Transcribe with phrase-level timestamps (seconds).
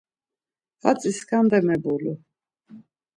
[0.83, 2.17] Hatzi skanda mebulur.